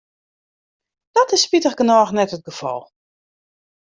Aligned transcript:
Dat 1.15 1.31
is 1.35 1.41
spitich 1.45 1.75
genôch 1.79 2.11
net 2.17 2.33
it 2.37 2.47
gefal. 2.47 2.81